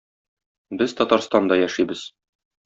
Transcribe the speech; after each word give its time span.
Без 0.77 0.95
Татарстанда 0.95 1.59
яшибез. 1.67 2.01